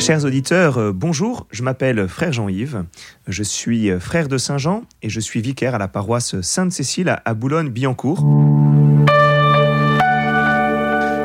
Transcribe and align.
Chers 0.00 0.24
auditeurs, 0.24 0.78
euh, 0.78 0.92
bonjour, 0.94 1.46
je 1.50 1.62
m'appelle 1.62 2.08
frère 2.08 2.32
Jean-Yves, 2.32 2.84
je 3.28 3.42
suis 3.42 3.90
euh, 3.90 4.00
frère 4.00 4.28
de 4.28 4.38
Saint-Jean 4.38 4.84
et 5.02 5.10
je 5.10 5.20
suis 5.20 5.42
vicaire 5.42 5.74
à 5.74 5.78
la 5.78 5.88
paroisse 5.88 6.40
Sainte-Cécile 6.40 7.20
à 7.22 7.34
Boulogne-Billancourt. 7.34 8.20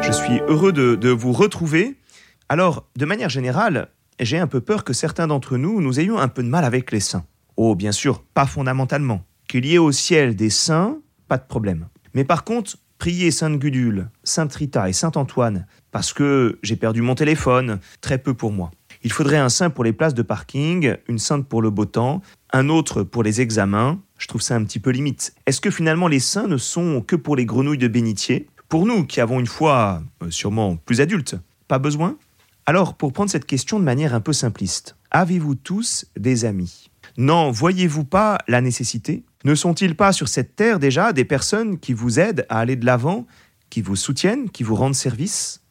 Je 0.02 0.12
suis 0.12 0.42
heureux 0.50 0.74
de, 0.74 0.96
de, 0.96 1.10
vous 1.10 1.32
retrouver. 1.32 1.96
Alors, 2.50 2.86
de 2.98 3.06
manière 3.06 3.30
générale, 3.30 3.88
j'ai 4.20 4.40
un 4.40 4.48
peu 4.48 4.60
peur 4.60 4.84
que 4.84 4.92
certains 4.92 5.28
d'entre 5.28 5.56
nous 5.56 5.80
nous 5.80 6.02
ayons 6.02 6.20
un 6.20 6.28
peu 6.28 6.44
de 6.44 6.50
mal 6.50 6.66
avec 6.66 6.92
les 6.92 7.00
saints. 7.00 7.26
Oh, 7.56 7.76
bien 7.76 7.94
sûr, 7.94 8.24
pas 8.34 8.46
fondamentalement. 8.46 9.24
Qu'il 9.48 9.66
y 9.66 9.76
ait 9.76 9.78
au 9.78 9.94
ciel 9.94 10.36
des 10.36 10.50
saints, 10.50 10.98
pas 11.30 11.38
de 11.38 11.46
problème. 11.48 11.88
Mais 12.14 12.26
par 12.26 12.44
contre, 12.44 12.76
prier 12.98 13.32
Sainte 13.32 13.60
Gudule, 13.60 14.10
Sainte 14.24 14.54
Rita 14.56 14.90
et 14.90 14.94
Saint 14.94 15.12
Antoine 15.16 15.66
parce 15.92 16.14
que 16.14 16.60
j'ai 16.62 16.76
perdu 16.76 17.02
mon 17.02 17.16
téléphone, 17.16 17.80
très 18.02 18.18
peu 18.18 18.34
pour 18.34 18.52
moi. 18.52 18.72
Il 19.04 19.12
faudrait 19.12 19.38
un 19.38 19.50
saint 19.50 19.70
pour 19.70 19.84
les 19.84 19.94
places 19.94 20.14
de 20.14 20.24
parking, 20.24 20.96
une 21.08 21.20
sainte 21.20 21.48
pour 21.48 21.62
le 21.62 21.70
beau 21.70 21.86
temps, 21.86 22.22
un 22.52 22.70
autre 22.70 23.04
pour 23.04 23.24
les 23.24 23.40
examens. 23.40 24.02
Je 24.18 24.28
trouve 24.28 24.42
ça 24.42 24.56
un 24.56 24.64
petit 24.64 24.80
peu 24.80 24.90
limite. 24.90 25.36
Est-ce 25.46 25.62
que 25.62 25.70
finalement 25.70 26.08
les 26.08 26.20
saints 26.20 26.48
ne 26.48 26.58
sont 26.58 27.02
que 27.02 27.16
pour 27.16 27.36
les 27.36 27.46
grenouilles 27.46 27.78
de 27.78 27.88
bénitier? 27.88 28.48
Pour 28.68 28.86
nous 28.86 29.06
qui 29.06 29.22
avons 29.22 29.40
une 29.40 29.48
foi 29.48 30.02
euh, 30.24 30.32
sûrement 30.32 30.76
plus 30.76 31.02
adulte, 31.02 31.36
pas 31.68 31.80
besoin? 31.80 32.18
Alors, 32.66 32.96
pour 32.96 33.14
prendre 33.14 33.30
cette 33.30 33.46
question 33.46 33.80
de 33.80 33.84
manière 33.84 34.16
un 34.16 34.22
peu 34.22 34.34
simpliste, 34.34 34.96
avez-vous 35.12 35.54
tous 35.54 36.08
des 36.18 36.46
amis? 36.46 36.90
N'en 37.16 37.52
voyez-vous 37.52 38.06
pas 38.06 38.40
la 38.48 38.60
nécessité 38.60 39.24
Ne 39.46 39.54
sont-ils 39.54 39.96
pas 39.96 40.12
sur 40.12 40.28
cette 40.28 40.56
terre 40.56 40.80
déjà 40.80 41.14
des 41.14 41.24
personnes 41.24 41.78
qui 41.78 41.94
vous 41.94 42.20
aident 42.20 42.48
à 42.50 42.58
aller 42.58 42.76
de 42.76 42.86
l'avant, 42.86 43.28
qui 43.70 43.84
vous 43.84 43.96
soutiennent, 43.96 44.50
qui 44.50 44.64
vous 44.64 44.74
rendent 44.74 44.96
service? 44.96 45.62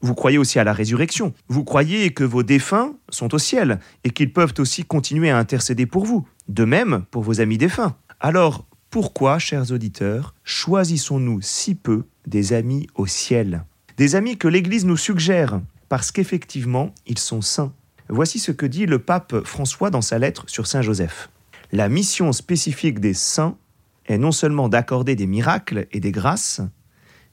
Vous 0.00 0.14
croyez 0.14 0.38
aussi 0.38 0.60
à 0.60 0.64
la 0.64 0.72
résurrection. 0.72 1.34
Vous 1.48 1.64
croyez 1.64 2.14
que 2.14 2.22
vos 2.22 2.44
défunts 2.44 2.94
sont 3.08 3.34
au 3.34 3.38
ciel 3.38 3.80
et 4.04 4.10
qu'ils 4.10 4.32
peuvent 4.32 4.54
aussi 4.58 4.84
continuer 4.84 5.30
à 5.30 5.38
intercéder 5.38 5.84
pour 5.84 6.04
vous. 6.04 6.28
De 6.46 6.64
même 6.64 7.06
pour 7.10 7.24
vos 7.24 7.40
amis 7.40 7.58
défunts. 7.58 7.96
Alors, 8.20 8.66
pourquoi, 8.88 9.40
chers 9.40 9.72
auditeurs, 9.72 10.32
choisissons-nous 10.44 11.40
si 11.42 11.74
peu 11.74 12.04
des 12.28 12.52
amis 12.52 12.86
au 12.94 13.08
ciel? 13.08 13.64
Des 13.96 14.14
amis 14.14 14.38
que 14.38 14.46
l'Église 14.46 14.84
nous 14.84 14.96
suggère, 14.96 15.60
parce 15.88 16.12
qu'effectivement, 16.12 16.94
ils 17.08 17.18
sont 17.18 17.40
saints. 17.40 17.72
Voici 18.08 18.38
ce 18.38 18.52
que 18.52 18.66
dit 18.66 18.86
le 18.86 19.00
pape 19.00 19.44
François 19.44 19.90
dans 19.90 20.02
sa 20.02 20.20
lettre 20.20 20.44
sur 20.46 20.68
Saint 20.68 20.82
Joseph. 20.82 21.30
La 21.74 21.88
mission 21.88 22.32
spécifique 22.32 23.00
des 23.00 23.14
saints 23.14 23.58
est 24.06 24.16
non 24.16 24.30
seulement 24.30 24.68
d'accorder 24.68 25.16
des 25.16 25.26
miracles 25.26 25.88
et 25.90 25.98
des 25.98 26.12
grâces, 26.12 26.60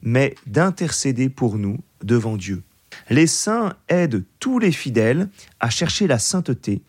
mais 0.02 0.34
d'intercéder 0.48 1.28
pour 1.28 1.58
nous 1.58 1.78
devant 2.02 2.36
Dieu. 2.36 2.64
Les 3.08 3.28
saints 3.28 3.76
aident 3.86 4.24
tous 4.40 4.58
les 4.58 4.72
fidèles 4.72 5.28
à 5.60 5.70
chercher 5.70 6.08
la 6.08 6.18
sainteté 6.18 6.82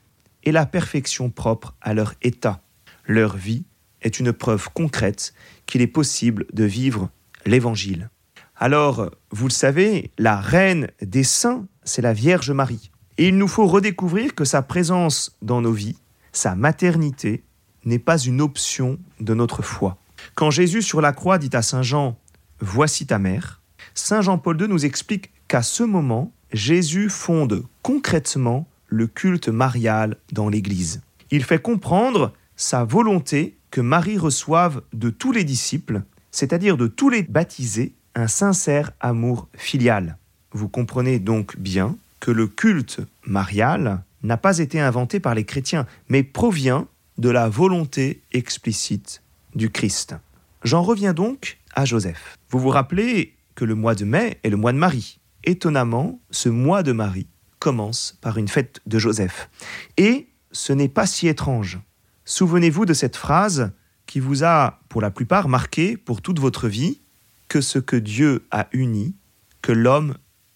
et 0.44 0.52
la 0.52 0.66
perfection 0.66 1.30
propre 1.30 1.76
à 1.80 1.94
leur 1.94 2.16
état. 2.24 2.60
Leur 3.06 3.38
vie 3.38 3.66
est 4.02 4.20
une 4.20 4.34
preuve 4.34 4.70
concrète 4.74 5.36
qu'il 5.68 5.84
est 5.84 5.86
possible 5.86 6.48
de 6.54 6.64
vivre 6.64 7.12
l'Évangile. 7.46 8.10
Alors, 8.56 9.12
vous 9.30 9.48
le 9.48 9.54
savez, 9.54 10.10
la 10.18 10.42
reine 10.42 10.88
des 11.04 11.24
saints, 11.24 11.68
c'est 11.84 12.02
la 12.02 12.14
Vierge 12.14 12.50
Marie. 12.50 12.90
Et 13.20 13.28
il 13.28 13.38
nous 13.38 13.48
faut 13.48 13.68
redécouvrir 13.68 14.34
que 14.34 14.44
sa 14.44 14.64
présence 14.64 15.38
dans 15.44 15.62
nos 15.62 15.72
vies, 15.72 15.98
sa 16.34 16.56
maternité, 16.56 17.44
n'est 17.86 18.00
pas 18.00 18.18
une 18.18 18.42
option 18.42 19.00
de 19.20 19.34
notre 19.34 19.62
foi. 19.62 19.98
Quand 20.36 20.52
Jésus 20.52 20.82
sur 20.82 21.02
la 21.02 21.14
croix 21.14 21.38
dit 21.38 21.50
à 21.54 21.62
Saint 21.62 21.84
Jean, 21.84 22.18
Voici 22.60 23.06
ta 23.06 23.20
mère, 23.20 23.62
Saint 23.94 24.22
Jean-Paul 24.22 24.60
II 24.62 24.68
nous 24.68 24.86
explique 24.86 25.32
qu'à 25.48 25.62
ce 25.62 25.84
moment, 25.84 26.32
Jésus 26.52 27.10
fonde 27.10 27.64
concrètement 27.82 28.68
le 28.88 29.08
culte 29.08 29.50
marial 29.50 30.18
dans 30.32 30.50
l'Église. 30.50 31.02
Il 31.32 31.44
fait 31.44 31.62
comprendre 31.62 32.32
sa 32.56 32.84
volonté 32.84 33.58
que 33.72 33.82
Marie 33.82 34.18
reçoive 34.18 34.82
de 34.94 35.10
tous 35.10 35.32
les 35.32 35.44
disciples, 35.44 36.04
c'est-à-dire 36.32 36.78
de 36.78 36.88
tous 36.88 37.10
les 37.10 37.24
baptisés, 37.24 37.94
un 38.16 38.28
sincère 38.28 38.92
amour 39.00 39.48
filial. 39.56 40.18
Vous 40.52 40.70
comprenez 40.70 41.18
donc 41.20 41.58
bien 41.58 41.98
que 42.20 42.32
le 42.32 42.48
culte 42.48 43.02
marial 43.26 44.04
n'a 44.24 44.38
pas 44.38 44.58
été 44.60 44.80
inventé 44.80 45.20
par 45.20 45.36
les 45.36 45.44
chrétiens, 45.44 45.86
mais 46.08 46.24
provient 46.24 46.88
de 47.18 47.30
la 47.30 47.50
volonté 47.50 48.24
explicite 48.32 49.22
du 49.56 49.70
Christ. 49.70 50.16
J'en 50.64 50.82
reviens 50.82 51.14
donc 51.14 51.60
à 51.76 51.86
Joseph. 51.86 52.38
Vous 52.50 52.60
vous 52.60 52.70
rappelez 52.70 53.36
que 53.56 53.66
le 53.66 53.76
mois 53.76 53.96
de 53.96 54.06
mai 54.06 54.40
est 54.44 54.50
le 54.50 54.58
mois 54.58 54.72
de 54.72 54.78
Marie. 54.78 55.20
Étonnamment, 55.44 56.20
ce 56.32 56.50
mois 56.50 56.84
de 56.84 56.92
Marie 56.92 57.28
commence 57.60 58.18
par 58.22 58.38
une 58.38 58.48
fête 58.48 58.82
de 58.86 58.98
Joseph. 58.98 59.50
Et 59.98 60.28
ce 60.52 60.74
n'est 60.74 60.90
pas 60.90 61.06
si 61.06 61.28
étrange. 61.28 61.80
Souvenez-vous 62.26 62.86
de 62.86 62.94
cette 62.94 63.18
phrase 63.18 63.72
qui 64.06 64.20
vous 64.20 64.44
a, 64.44 64.80
pour 64.90 65.02
la 65.02 65.12
plupart, 65.12 65.50
marqué 65.50 65.98
pour 65.98 66.22
toute 66.22 66.40
votre 66.40 66.68
vie, 66.68 67.02
que 67.48 67.62
ce 67.62 67.80
que 67.80 67.96
Dieu 67.96 68.46
a 68.52 68.68
uni, 68.72 69.16
que 69.62 69.72
l'homme 69.72 70.16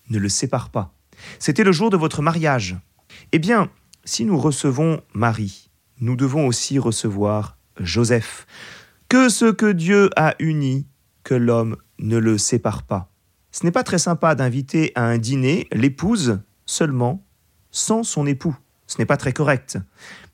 ne 0.09 0.19
le 0.19 0.29
sépare 0.29 0.69
pas. 0.69 0.93
C'était 1.39 1.63
le 1.63 1.71
jour 1.71 1.89
de 1.89 1.97
votre 1.97 2.21
mariage. 2.21 2.77
Eh 3.31 3.39
bien, 3.39 3.69
si 4.03 4.25
nous 4.25 4.37
recevons 4.37 5.01
Marie, 5.13 5.69
nous 5.99 6.15
devons 6.15 6.47
aussi 6.47 6.79
recevoir 6.79 7.57
Joseph. 7.79 8.45
Que 9.09 9.29
ce 9.29 9.45
que 9.45 9.71
Dieu 9.71 10.09
a 10.15 10.35
uni, 10.39 10.87
que 11.23 11.33
l'homme 11.33 11.77
ne 11.99 12.17
le 12.17 12.37
sépare 12.37 12.83
pas. 12.83 13.09
Ce 13.51 13.65
n'est 13.65 13.71
pas 13.71 13.83
très 13.83 13.97
sympa 13.97 14.35
d'inviter 14.35 14.91
à 14.95 15.03
un 15.03 15.17
dîner 15.17 15.67
l'épouse 15.71 16.39
seulement 16.65 17.25
sans 17.71 18.03
son 18.03 18.25
époux. 18.27 18.55
Ce 18.85 18.97
n'est 18.99 19.05
pas 19.05 19.17
très 19.17 19.33
correct. 19.33 19.77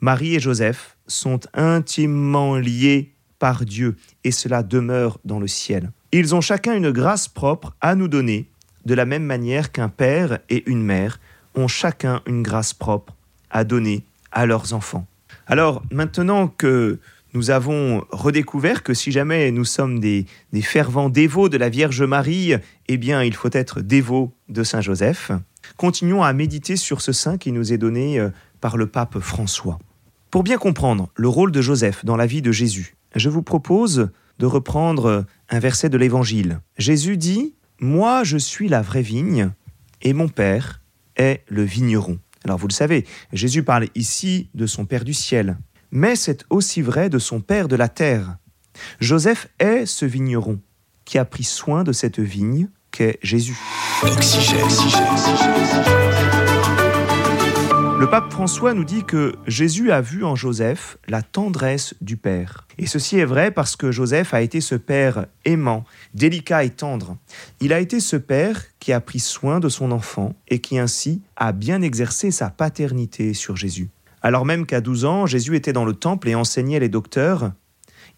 Marie 0.02 0.36
et 0.36 0.40
Joseph 0.40 0.98
sont 1.08 1.40
intimement 1.54 2.58
liés 2.58 3.14
par 3.40 3.66
Dieu 3.66 3.96
et 4.24 4.32
cela 4.32 4.64
demeure 4.64 5.20
dans 5.26 5.40
le 5.40 5.48
ciel. 5.48 5.92
Ils 6.12 6.36
ont 6.36 6.42
chacun 6.42 6.76
une 6.76 6.92
grâce 6.92 7.28
propre 7.28 7.76
à 7.82 7.96
nous 7.96 8.08
donner, 8.08 8.50
de 8.86 8.94
la 8.94 9.06
même 9.06 9.24
manière 9.24 9.72
qu'un 9.72 9.90
père 9.90 10.40
et 10.50 10.70
une 10.70 10.84
mère 10.84 11.20
ont 11.56 11.68
chacun 11.68 12.22
une 12.26 12.44
grâce 12.44 12.74
propre 12.74 13.16
à 13.50 13.64
donner 13.64 14.04
à 14.32 14.46
leurs 14.46 14.74
enfants. 14.74 15.06
Alors 15.48 15.84
maintenant 15.92 16.48
que 16.48 17.00
nous 17.34 17.50
avons 17.50 18.06
redécouvert 18.12 18.84
que 18.84 18.94
si 18.94 19.12
jamais 19.12 19.52
nous 19.52 19.66
sommes 19.66 20.00
des, 20.00 20.26
fervents 20.62 21.10
dévots 21.10 21.50
de 21.50 21.58
la 21.58 21.70
Vierge 21.70 22.04
Marie, 22.04 22.54
eh 22.88 22.98
bien 22.98 23.24
il 23.24 23.34
faut 23.34 23.50
être 23.52 23.82
dévot 23.82 24.34
de 24.50 24.64
Saint 24.64 24.82
Joseph. 24.82 25.32
Continuons 25.78 26.24
à 26.24 26.34
méditer 26.34 26.76
sur 26.76 27.02
ce 27.02 27.12
saint 27.12 27.38
qui 27.38 27.52
nous 27.52 27.74
est 27.74 27.78
donné 27.78 28.20
euh, 28.20 28.30
par 28.62 28.78
le 28.78 28.86
pape 28.86 29.20
François. 29.20 29.80
Pour 30.30 30.44
bien 30.44 30.58
comprendre 30.58 31.10
le 31.16 31.28
rôle 31.28 31.52
de 31.52 31.62
Joseph 31.62 32.06
dans 32.06 32.18
la 32.18 32.28
vie 32.28 32.42
de 32.42 32.52
Jésus, 32.52 32.96
je 33.16 33.30
vous 33.30 33.44
propose 33.44 34.10
de 34.40 34.46
reprendre 34.46 35.26
un 35.50 35.60
verset 35.60 35.90
de 35.90 35.98
l'Évangile. 35.98 36.60
Jésus 36.78 37.18
dit 37.18 37.56
Moi 37.80 38.24
je 38.24 38.38
suis 38.38 38.68
la 38.68 38.82
vraie 38.82 39.02
vigne, 39.02 39.52
et 40.02 40.14
mon 40.14 40.28
Père 40.28 40.82
est 41.18 41.44
le 41.48 41.64
vigneron. 41.64 42.20
Alors 42.44 42.58
vous 42.58 42.68
le 42.68 42.74
savez, 42.74 43.06
Jésus 43.32 43.64
parle 43.64 43.88
ici 43.96 44.50
de 44.54 44.66
son 44.66 44.86
Père 44.86 45.06
du 45.06 45.14
ciel, 45.14 45.58
mais 45.92 46.16
c'est 46.16 46.44
aussi 46.50 46.82
vrai 46.82 47.10
de 47.10 47.20
son 47.20 47.40
Père 47.40 47.68
de 47.68 47.76
la 47.76 47.88
terre. 47.88 48.38
Joseph 49.00 49.48
est 49.60 49.86
ce 49.86 50.06
vigneron 50.06 50.60
qui 51.06 51.18
a 51.18 51.26
pris 51.26 51.44
soin 51.44 51.84
de 51.84 51.92
cette 51.92 52.20
vigne 52.20 52.70
qu'est 52.92 53.20
Jésus. 53.22 53.58
Le 58.04 58.10
pape 58.10 58.34
François 58.34 58.74
nous 58.74 58.84
dit 58.84 59.06
que 59.06 59.34
Jésus 59.48 59.94
a 59.94 60.02
vu 60.02 60.26
en 60.26 60.36
Joseph 60.36 60.98
la 61.08 61.22
tendresse 61.22 61.96
du 62.02 62.18
Père. 62.18 62.68
Et 62.78 62.86
ceci 62.86 63.18
est 63.18 63.24
vrai 63.24 63.50
parce 63.50 63.78
que 63.78 63.94
Joseph 63.94 64.34
a 64.34 64.42
été 64.42 64.60
ce 64.60 64.76
Père 64.76 65.28
aimant, 65.46 65.86
délicat 66.14 66.66
et 66.66 66.70
tendre. 66.70 67.16
Il 67.62 67.72
a 67.72 67.80
été 67.80 68.02
ce 68.02 68.18
Père 68.18 68.62
qui 68.80 68.92
a 68.92 69.00
pris 69.00 69.20
soin 69.20 69.62
de 69.62 69.70
son 69.70 69.90
enfant 69.94 70.36
et 70.50 70.60
qui 70.60 70.80
ainsi 70.80 71.22
a 71.38 71.54
bien 71.54 71.82
exercé 71.82 72.30
sa 72.30 72.50
paternité 72.50 73.34
sur 73.34 73.56
Jésus. 73.56 73.90
Alors 74.22 74.44
même 74.44 74.66
qu'à 74.66 74.82
12 74.82 75.06
ans, 75.06 75.26
Jésus 75.26 75.56
était 75.56 75.72
dans 75.72 75.86
le 75.86 75.94
temple 75.94 76.28
et 76.28 76.36
enseignait 76.36 76.82
les 76.82 76.90
docteurs, 76.90 77.54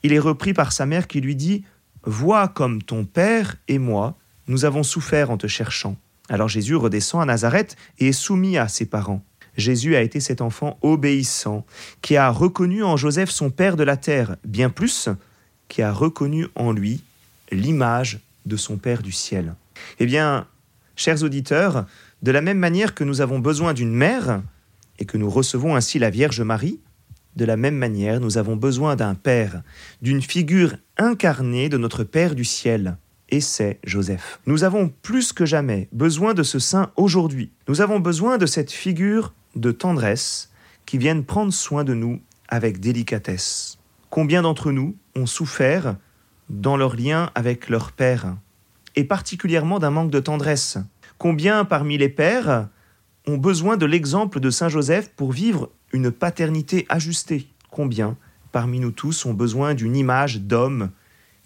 il 0.01 0.13
est 0.13 0.19
repris 0.19 0.55
par 0.55 0.71
sa 0.71 0.87
mère 0.87 1.05
qui 1.05 1.21
lui 1.21 1.35
dit 1.35 1.63
Vois 2.05 2.47
comme 2.47 2.81
ton 2.81 3.05
père 3.05 3.57
et 3.67 3.77
moi, 3.77 4.17
nous 4.47 4.65
avons 4.65 4.81
souffert 4.81 5.29
en 5.29 5.37
te 5.37 5.45
cherchant. 5.45 5.95
Alors 6.27 6.49
Jésus 6.49 6.75
redescend 6.75 7.21
à 7.21 7.25
Nazareth 7.25 7.75
et 7.99 8.07
est 8.07 8.13
soumis 8.13 8.57
à 8.57 8.67
ses 8.67 8.87
parents. 8.87 9.23
Jésus 9.57 9.95
a 9.95 10.01
été 10.01 10.19
cet 10.19 10.41
enfant 10.41 10.77
obéissant, 10.81 11.65
qui 12.01 12.17
a 12.17 12.29
reconnu 12.29 12.83
en 12.83 12.97
Joseph 12.97 13.29
son 13.29 13.49
Père 13.49 13.77
de 13.77 13.83
la 13.83 13.97
terre, 13.97 14.35
bien 14.43 14.69
plus, 14.69 15.09
qui 15.69 15.81
a 15.81 15.91
reconnu 15.91 16.47
en 16.55 16.71
lui 16.71 17.01
l'image 17.51 18.19
de 18.45 18.57
son 18.57 18.77
Père 18.77 19.01
du 19.01 19.11
ciel. 19.11 19.55
Eh 19.99 20.05
bien, 20.05 20.47
chers 20.95 21.23
auditeurs, 21.23 21.85
de 22.21 22.31
la 22.31 22.41
même 22.41 22.59
manière 22.59 22.95
que 22.95 23.03
nous 23.03 23.21
avons 23.21 23.39
besoin 23.39 23.73
d'une 23.73 23.93
mère, 23.93 24.41
et 24.99 25.05
que 25.05 25.17
nous 25.17 25.29
recevons 25.29 25.75
ainsi 25.75 25.99
la 25.99 26.09
Vierge 26.09 26.41
Marie, 26.41 26.79
de 27.35 27.45
la 27.45 27.57
même 27.57 27.75
manière, 27.75 28.21
nous 28.21 28.37
avons 28.37 28.55
besoin 28.55 28.95
d'un 28.95 29.13
Père, 29.13 29.61
d'une 30.01 30.21
figure 30.21 30.75
incarnée 30.97 31.67
de 31.69 31.77
notre 31.77 32.03
Père 32.03 32.35
du 32.35 32.45
ciel. 32.45 32.97
et 33.29 33.41
c'est 33.41 33.79
Joseph. 33.83 34.39
Nous 34.45 34.63
avons 34.63 34.89
plus 35.01 35.33
que 35.33 35.45
jamais 35.45 35.89
besoin 35.91 36.33
de 36.33 36.43
ce 36.43 36.59
saint 36.59 36.91
aujourd'hui. 36.95 37.51
Nous 37.67 37.81
avons 37.81 37.99
besoin 37.99 38.37
de 38.37 38.45
cette 38.45 38.71
figure 38.71 39.33
de 39.55 39.71
tendresse 39.71 40.51
qui 40.85 40.97
vienne 40.97 41.23
prendre 41.23 41.53
soin 41.53 41.83
de 41.83 41.93
nous 41.93 42.21
avec 42.47 42.79
délicatesse. 42.79 43.77
Combien 44.09 44.41
d'entre 44.41 44.71
nous 44.71 44.95
ont 45.15 45.25
souffert 45.25 45.95
dans 46.49 46.77
leur 46.77 46.95
lien 46.95 47.31
avec 47.35 47.69
leur 47.69 47.91
père, 47.91 48.35
et 48.95 49.03
particulièrement 49.03 49.79
d'un 49.79 49.89
manque 49.89 50.11
de 50.11 50.19
tendresse? 50.19 50.77
Combien 51.17 51.65
parmi 51.65 51.97
les 51.97 52.09
pères 52.09 52.69
ont 53.27 53.37
besoin 53.37 53.77
de 53.77 53.85
l'exemple 53.85 54.39
de 54.39 54.49
Saint 54.49 54.69
Joseph 54.69 55.09
pour 55.15 55.31
vivre 55.31 55.69
une 55.91 56.11
paternité 56.11 56.85
ajustée? 56.89 57.47
Combien 57.71 58.17
parmi 58.51 58.79
nous 58.79 58.91
tous 58.91 59.25
ont 59.25 59.33
besoin 59.33 59.73
d'une 59.73 59.95
image 59.95 60.41
d'homme 60.41 60.91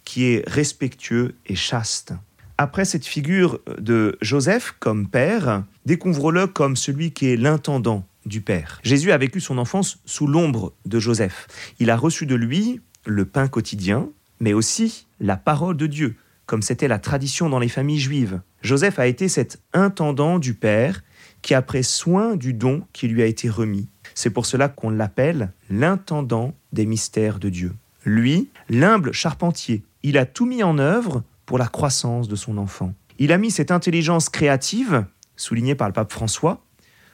qui 0.04 0.26
est 0.26 0.48
respectueux 0.48 1.36
et 1.46 1.56
chaste? 1.56 2.14
Après 2.62 2.84
cette 2.84 3.06
figure 3.06 3.62
de 3.80 4.18
Joseph 4.20 4.76
comme 4.82 5.08
père, 5.08 5.64
découvre-le 5.86 6.46
comme 6.46 6.76
celui 6.76 7.14
qui 7.14 7.28
est 7.28 7.38
l'intendant 7.38 8.06
du 8.26 8.42
Père. 8.42 8.82
Jésus 8.84 9.14
a 9.14 9.18
vécu 9.18 9.40
son 9.40 9.58
enfance 9.58 10.00
sous 10.04 10.28
l'ombre 10.28 10.74
de 10.86 11.00
Joseph. 11.00 11.48
Il 11.80 11.90
a 11.90 11.96
reçu 11.96 12.26
de 12.26 12.36
lui 12.36 12.82
le 13.06 13.24
pain 13.24 13.48
quotidien, 13.48 14.10
mais 14.42 14.52
aussi 14.52 15.08
la 15.22 15.38
parole 15.38 15.78
de 15.78 15.88
Dieu, 15.88 16.18
comme 16.48 16.62
c'était 16.62 16.90
la 16.90 17.00
tradition 17.00 17.48
dans 17.48 17.60
les 17.60 17.70
familles 17.70 17.98
juives. 17.98 18.42
Joseph 18.62 19.00
a 19.00 19.08
été 19.08 19.30
cet 19.30 19.62
intendant 19.72 20.38
du 20.38 20.54
Père 20.54 21.02
qui 21.42 21.54
a 21.54 21.62
pris 21.62 21.86
soin 21.86 22.36
du 22.36 22.54
don 22.54 22.84
qui 22.92 23.08
lui 23.08 23.22
a 23.22 23.26
été 23.26 23.48
remis. 23.48 23.88
C'est 24.16 24.32
pour 24.32 24.46
cela 24.46 24.68
qu'on 24.68 24.90
l'appelle 24.90 25.54
l'intendant 25.70 26.54
des 26.74 26.86
mystères 26.86 27.40
de 27.40 27.48
Dieu. 27.48 27.72
Lui, 28.04 28.50
l'humble 28.68 29.14
charpentier, 29.14 29.82
il 30.04 30.18
a 30.18 30.26
tout 30.26 30.46
mis 30.46 30.62
en 30.62 30.78
œuvre 30.78 31.24
pour 31.50 31.58
la 31.58 31.68
croissance 31.68 32.28
de 32.28 32.36
son 32.36 32.60
enfant. 32.60 32.94
Il 33.18 33.32
a 33.32 33.40
mis 33.40 33.50
cette 33.50 33.72
intelligence 33.72 34.30
créative, 34.30 35.08
soulignée 35.36 35.74
par 35.74 35.88
le 35.88 35.94
pape 35.94 36.12
François, 36.12 36.64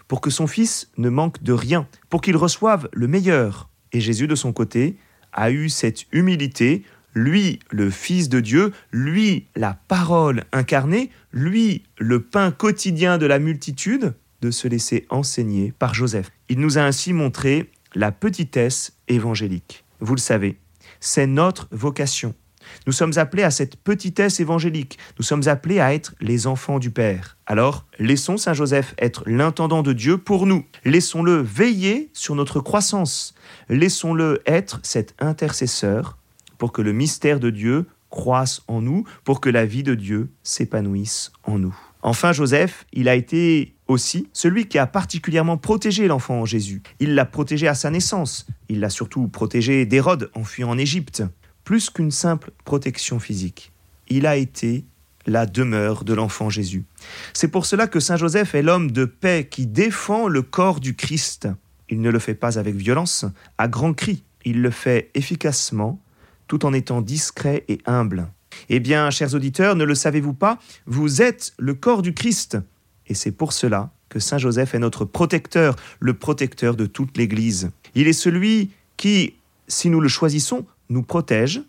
pour 0.10 0.20
que 0.20 0.30
son 0.30 0.46
fils 0.46 0.92
ne 0.98 1.08
manque 1.08 1.42
de 1.42 1.54
rien, 1.54 1.88
pour 2.10 2.20
qu'il 2.20 2.36
reçoive 2.36 2.90
le 2.92 3.08
meilleur. 3.08 3.70
Et 3.94 4.02
Jésus, 4.02 4.28
de 4.28 4.36
son 4.36 4.52
côté, 4.52 4.98
a 5.32 5.52
eu 5.52 5.70
cette 5.70 6.04
humilité, 6.12 6.84
lui, 7.14 7.60
le 7.72 7.90
Fils 7.90 8.28
de 8.28 8.42
Dieu, 8.42 8.74
lui, 8.92 9.48
la 9.56 9.80
parole 9.88 10.44
incarnée, 10.52 11.12
lui, 11.32 11.84
le 11.98 12.22
pain 12.22 12.52
quotidien 12.52 13.18
de 13.18 13.26
la 13.26 13.40
multitude, 13.40 14.16
de 14.42 14.52
se 14.52 14.68
laisser 14.68 15.06
enseigner 15.10 15.74
par 15.80 15.94
Joseph. 15.94 16.30
Il 16.50 16.60
nous 16.60 16.78
a 16.78 16.82
ainsi 16.82 17.14
montré 17.14 17.72
la 17.94 18.12
petitesse 18.12 18.98
évangélique. 19.08 19.86
Vous 20.02 20.14
le 20.14 20.20
savez, 20.20 20.60
c'est 21.00 21.26
notre 21.26 21.70
vocation. 21.72 22.36
Nous 22.88 22.94
sommes 22.94 23.18
appelés 23.18 23.44
à 23.44 23.52
cette 23.52 23.76
petitesse 23.78 24.40
évangélique. 24.40 24.98
Nous 25.18 25.24
sommes 25.24 25.48
appelés 25.48 25.80
à 25.80 25.94
être 25.94 26.14
les 26.22 26.48
enfants 26.48 26.80
du 26.80 26.92
Père. 26.92 27.38
Alors, 27.46 27.86
laissons 28.00 28.38
Saint 28.38 28.54
Joseph 28.54 28.96
être 28.98 29.24
l'intendant 29.26 29.84
de 29.84 29.94
Dieu 29.94 30.18
pour 30.18 30.46
nous. 30.46 30.66
Laissons-le 30.84 31.42
veiller 31.42 32.10
sur 32.14 32.36
notre 32.36 32.60
croissance. 32.60 33.36
Laissons-le 33.70 34.42
être 34.46 34.80
cet 34.84 35.16
intercesseur 35.20 36.18
pour 36.58 36.72
que 36.72 36.82
le 36.82 36.94
mystère 36.94 37.40
de 37.40 37.50
Dieu 37.50 37.86
croisse 38.10 38.62
en 38.68 38.82
nous, 38.82 39.04
pour 39.24 39.42
que 39.42 39.50
la 39.50 39.66
vie 39.66 39.84
de 39.84 39.94
Dieu 39.94 40.30
s'épanouisse 40.44 41.32
en 41.44 41.60
nous. 41.60 41.76
Enfin, 42.02 42.34
Joseph, 42.34 42.86
il 42.94 43.10
a 43.10 43.16
été 43.16 43.76
aussi 43.88 44.30
celui 44.32 44.68
qui 44.68 44.78
a 44.78 44.88
particulièrement 44.88 45.58
protégé 45.58 46.08
l'enfant 46.08 46.46
Jésus. 46.46 46.82
Il 47.00 47.16
l'a 47.16 47.26
protégé 47.26 47.68
à 47.68 47.74
sa 47.74 47.90
naissance. 47.90 48.48
Il 48.70 48.80
l'a 48.80 48.90
surtout 48.90 49.28
protégé 49.28 49.86
d'Hérode 49.86 50.30
en 50.34 50.44
fuyant 50.44 50.70
en 50.70 50.78
Égypte 50.78 51.24
plus 51.66 51.90
qu'une 51.90 52.12
simple 52.12 52.52
protection 52.64 53.20
physique. 53.20 53.74
Il 54.08 54.26
a 54.26 54.38
été 54.38 54.86
la 55.26 55.48
demeure 55.48 56.04
de 56.04 56.14
l'enfant 56.14 56.50
Jésus. 56.50 56.86
C'est 57.34 57.48
pour 57.48 57.66
cela 57.66 57.88
que 57.88 58.00
Saint 58.00 58.16
Joseph 58.16 58.56
est 58.56 58.62
l'homme 58.62 58.92
de 58.92 59.06
paix 59.06 59.48
qui 59.50 59.66
défend 59.66 60.28
le 60.28 60.44
corps 60.44 60.80
du 60.80 60.96
Christ. 60.96 61.50
Il 61.90 62.02
ne 62.02 62.12
le 62.12 62.20
fait 62.20 62.36
pas 62.36 62.60
avec 62.60 62.76
violence, 62.76 63.26
à 63.58 63.68
grands 63.68 63.94
cris, 63.94 64.24
il 64.46 64.62
le 64.62 64.70
fait 64.70 65.10
efficacement, 65.16 66.00
tout 66.48 66.66
en 66.66 66.74
étant 66.74 67.02
discret 67.02 67.66
et 67.68 67.80
humble. 67.86 68.28
Eh 68.70 68.80
bien, 68.80 69.10
chers 69.10 69.34
auditeurs, 69.34 69.76
ne 69.76 69.84
le 69.84 69.96
savez-vous 69.96 70.34
pas, 70.34 70.60
vous 70.86 71.22
êtes 71.22 71.54
le 71.58 71.74
corps 71.74 72.04
du 72.04 72.14
Christ. 72.14 72.58
Et 73.08 73.16
c'est 73.16 73.32
pour 73.32 73.54
cela 73.54 73.92
que 74.10 74.20
Saint 74.20 74.38
Joseph 74.38 74.76
est 74.76 74.80
notre 74.80 75.04
protecteur, 75.04 75.76
le 76.00 76.14
protecteur 76.14 76.76
de 76.76 76.86
toute 76.86 77.18
l'Église. 77.18 77.72
Il 77.96 78.08
est 78.08 78.14
celui 78.14 78.70
qui, 78.98 79.34
si 79.68 79.90
nous 79.90 80.00
le 80.00 80.08
choisissons, 80.08 80.66
nous 80.90 81.04
protège 81.04 81.62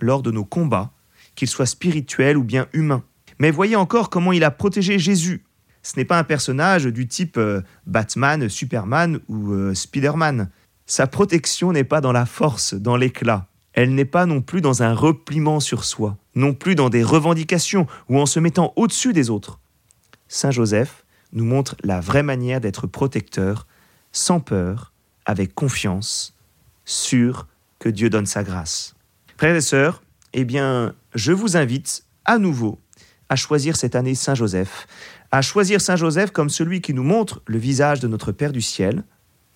lors 0.00 0.22
de 0.22 0.30
nos 0.30 0.44
combats, 0.44 0.92
qu'ils 1.34 1.48
soient 1.48 1.66
spirituels 1.66 2.36
ou 2.36 2.44
bien 2.44 2.66
humains. 2.72 3.04
Mais 3.38 3.50
voyez 3.50 3.76
encore 3.76 4.10
comment 4.10 4.32
il 4.32 4.44
a 4.44 4.50
protégé 4.50 4.98
Jésus. 4.98 5.44
Ce 5.82 5.96
n'est 5.96 6.04
pas 6.04 6.18
un 6.18 6.24
personnage 6.24 6.84
du 6.84 7.08
type 7.08 7.36
euh, 7.38 7.62
Batman, 7.86 8.48
Superman 8.48 9.18
ou 9.28 9.52
euh, 9.52 9.74
Spider-Man. 9.74 10.50
Sa 10.86 11.06
protection 11.06 11.72
n'est 11.72 11.84
pas 11.84 12.00
dans 12.00 12.12
la 12.12 12.26
force, 12.26 12.74
dans 12.74 12.96
l'éclat. 12.96 13.48
Elle 13.72 13.94
n'est 13.94 14.04
pas 14.04 14.26
non 14.26 14.42
plus 14.42 14.60
dans 14.60 14.82
un 14.82 14.94
repliement 14.94 15.58
sur 15.58 15.84
soi, 15.84 16.18
non 16.34 16.54
plus 16.54 16.74
dans 16.74 16.90
des 16.90 17.02
revendications 17.02 17.86
ou 18.08 18.18
en 18.18 18.26
se 18.26 18.38
mettant 18.38 18.72
au-dessus 18.76 19.12
des 19.12 19.30
autres. 19.30 19.60
Saint 20.28 20.50
Joseph 20.50 21.04
nous 21.32 21.44
montre 21.44 21.76
la 21.82 22.00
vraie 22.00 22.22
manière 22.22 22.60
d'être 22.60 22.86
protecteur, 22.86 23.66
sans 24.12 24.40
peur, 24.40 24.92
avec 25.24 25.54
confiance, 25.54 26.36
sûr 26.84 27.46
que 27.82 27.88
Dieu 27.88 28.08
donne 28.10 28.26
sa 28.26 28.44
grâce. 28.44 28.94
Frères 29.36 29.56
et 29.56 29.60
sœurs, 29.60 30.04
eh 30.34 30.44
bien, 30.44 30.94
je 31.16 31.32
vous 31.32 31.56
invite 31.56 32.04
à 32.24 32.38
nouveau 32.38 32.78
à 33.28 33.34
choisir 33.34 33.74
cette 33.74 33.96
année 33.96 34.14
Saint 34.14 34.36
Joseph, 34.36 34.86
à 35.32 35.42
choisir 35.42 35.80
Saint 35.80 35.96
Joseph 35.96 36.30
comme 36.30 36.48
celui 36.48 36.80
qui 36.80 36.94
nous 36.94 37.02
montre 37.02 37.42
le 37.46 37.58
visage 37.58 37.98
de 37.98 38.06
notre 38.06 38.30
Père 38.30 38.52
du 38.52 38.62
ciel, 38.62 39.02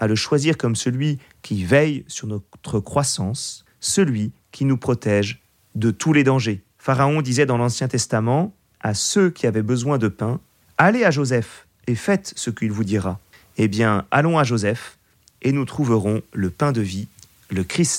à 0.00 0.08
le 0.08 0.16
choisir 0.16 0.58
comme 0.58 0.74
celui 0.74 1.18
qui 1.42 1.62
veille 1.62 2.04
sur 2.08 2.26
notre 2.26 2.80
croissance, 2.80 3.64
celui 3.78 4.32
qui 4.50 4.64
nous 4.64 4.76
protège 4.76 5.40
de 5.76 5.92
tous 5.92 6.12
les 6.12 6.24
dangers. 6.24 6.64
Pharaon 6.78 7.22
disait 7.22 7.46
dans 7.46 7.58
l'Ancien 7.58 7.86
Testament 7.86 8.52
à 8.80 8.92
ceux 8.92 9.30
qui 9.30 9.46
avaient 9.46 9.62
besoin 9.62 9.98
de 9.98 10.08
pain, 10.08 10.40
Allez 10.78 11.04
à 11.04 11.12
Joseph 11.12 11.68
et 11.86 11.94
faites 11.94 12.32
ce 12.34 12.50
qu'il 12.50 12.72
vous 12.72 12.84
dira. 12.84 13.20
Eh 13.56 13.68
bien, 13.68 14.04
allons 14.10 14.36
à 14.36 14.42
Joseph 14.42 14.98
et 15.42 15.52
nous 15.52 15.64
trouverons 15.64 16.22
le 16.32 16.50
pain 16.50 16.72
de 16.72 16.80
vie, 16.80 17.06
le 17.50 17.62
Christ. 17.62 17.94